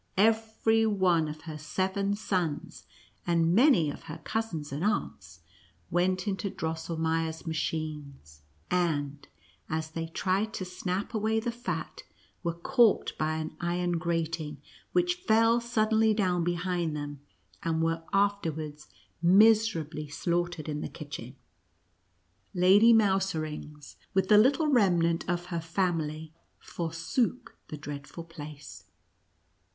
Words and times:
65 0.17 0.55
every 0.65 0.85
one 0.87 1.27
of 1.27 1.41
her 1.41 1.59
seven 1.59 2.15
sons, 2.15 2.87
and 3.27 3.53
many 3.53 3.91
of 3.91 4.05
her 4.05 4.19
cousins 4.23 4.71
and 4.71 4.83
aunts, 4.83 5.41
went 5.91 6.27
into 6.27 6.49
Drosselmeier's 6.49 7.45
ma 7.45 7.53
chines, 7.53 8.41
and, 8.71 9.27
as 9.69 9.91
they 9.91 10.07
tried 10.07 10.55
to 10.55 10.65
snap 10.65 11.13
away 11.13 11.39
the 11.39 11.51
fat, 11.51 12.01
were 12.41 12.55
caught 12.55 13.13
by 13.19 13.35
an 13.35 13.55
iron 13.59 13.99
grating, 13.99 14.59
which 14.91 15.17
fell 15.27 15.61
sud 15.61 15.91
denly 15.91 16.15
down 16.15 16.43
behind 16.43 16.95
them, 16.97 17.19
and 17.61 17.83
were 17.83 18.01
afterwards 18.11 18.87
miserably 19.21 20.07
slaughtered 20.07 20.67
in 20.67 20.81
the 20.81 20.89
kitchen. 20.89 21.35
Lady 22.55 22.91
Mousering;s, 22.91 23.97
with 24.15 24.29
the 24.29 24.39
little 24.39 24.65
remnant 24.67 25.29
of 25.29 25.45
her 25.53 25.61
fam 25.61 26.01
ily, 26.01 26.33
forsook 26.57 27.55
the 27.67 27.77
dreadful 27.77 28.23
place. 28.23 28.85